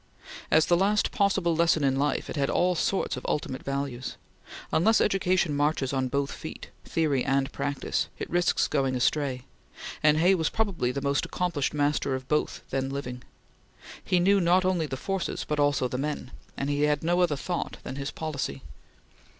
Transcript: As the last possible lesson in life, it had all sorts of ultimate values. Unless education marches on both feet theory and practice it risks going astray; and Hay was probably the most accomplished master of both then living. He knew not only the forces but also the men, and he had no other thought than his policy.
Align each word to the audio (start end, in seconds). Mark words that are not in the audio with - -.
As 0.49 0.65
the 0.65 0.75
last 0.75 1.11
possible 1.11 1.55
lesson 1.55 1.83
in 1.83 1.95
life, 1.95 2.27
it 2.27 2.35
had 2.35 2.49
all 2.49 2.73
sorts 2.73 3.17
of 3.17 3.25
ultimate 3.29 3.61
values. 3.61 4.17
Unless 4.71 4.99
education 4.99 5.55
marches 5.55 5.93
on 5.93 6.07
both 6.07 6.31
feet 6.31 6.71
theory 6.83 7.23
and 7.23 7.51
practice 7.51 8.07
it 8.17 8.27
risks 8.27 8.67
going 8.67 8.95
astray; 8.95 9.43
and 10.01 10.17
Hay 10.17 10.33
was 10.33 10.49
probably 10.49 10.91
the 10.91 11.03
most 11.03 11.23
accomplished 11.23 11.75
master 11.75 12.15
of 12.15 12.27
both 12.27 12.63
then 12.71 12.89
living. 12.89 13.21
He 14.03 14.19
knew 14.19 14.41
not 14.41 14.65
only 14.65 14.87
the 14.87 14.97
forces 14.97 15.45
but 15.47 15.59
also 15.59 15.87
the 15.87 15.99
men, 15.99 16.31
and 16.57 16.67
he 16.71 16.81
had 16.81 17.03
no 17.03 17.21
other 17.21 17.35
thought 17.35 17.77
than 17.83 17.97
his 17.97 18.09
policy. 18.09 18.63